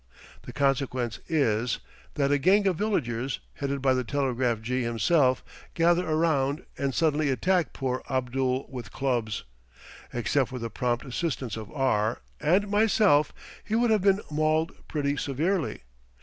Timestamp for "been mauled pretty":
14.01-15.17